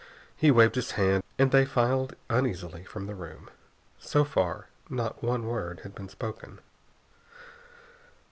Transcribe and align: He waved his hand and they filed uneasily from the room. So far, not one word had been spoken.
He 0.35 0.49
waved 0.49 0.73
his 0.73 0.93
hand 0.93 1.21
and 1.37 1.51
they 1.51 1.63
filed 1.63 2.15
uneasily 2.27 2.83
from 2.85 3.05
the 3.05 3.13
room. 3.13 3.51
So 3.99 4.23
far, 4.25 4.65
not 4.89 5.21
one 5.23 5.45
word 5.45 5.81
had 5.81 5.93
been 5.93 6.09
spoken. 6.09 6.57